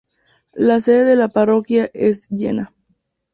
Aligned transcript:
La 0.53 0.79
sede 0.79 1.05
de 1.05 1.15
la 1.15 1.27
parroquia 1.29 1.87
es 1.93 2.27
Jena. 2.31 2.73